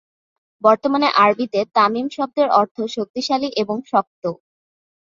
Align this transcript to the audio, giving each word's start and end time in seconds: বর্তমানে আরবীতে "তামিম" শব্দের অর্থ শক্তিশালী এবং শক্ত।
বর্তমানে 0.61 1.07
আরবীতে 1.23 1.59
"তামিম" 1.75 2.07
শব্দের 2.15 2.47
অর্থ 2.59 2.77
শক্তিশালী 2.95 3.49
এবং 3.61 3.77
শক্ত। 3.91 4.23